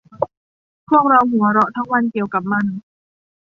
[0.89, 2.65] พวกเราหัวเราะทั้งวันเกี่ยวกับมัน